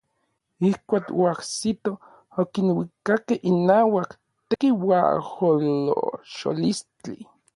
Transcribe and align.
Ijkuak 0.67 1.05
oajsitoj 1.21 1.97
okinuikakej 2.41 3.39
inauak 3.49 4.09
tekiuajolocholistli. 4.49 7.19